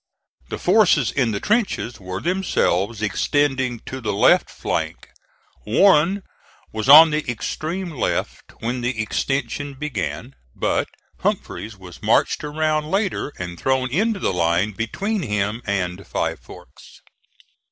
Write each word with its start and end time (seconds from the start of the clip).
The 0.49 0.57
forces 0.57 1.11
in 1.11 1.29
the 1.31 1.39
trenches 1.39 1.99
were 1.99 2.21
themselves 2.21 3.03
extending 3.03 3.81
to 3.81 4.01
the 4.01 4.11
left 4.13 4.49
flank. 4.49 5.09
Warren 5.63 6.23
was 6.71 6.89
on 6.89 7.11
the 7.11 7.23
extreme 7.29 7.91
left 7.91 8.51
when 8.63 8.81
the 8.81 8.99
extension 8.99 9.75
began, 9.75 10.33
but 10.55 10.87
Humphreys 11.19 11.77
was 11.77 12.01
marched 12.01 12.43
around 12.43 12.89
later 12.89 13.31
and 13.37 13.59
thrown 13.59 13.91
into 13.91 14.27
line 14.31 14.71
between 14.71 15.21
him 15.21 15.61
and 15.67 16.07
Five 16.07 16.39
Forks. 16.39 17.01